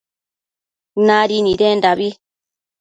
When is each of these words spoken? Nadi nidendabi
Nadi 1.07 1.37
nidendabi 1.45 2.09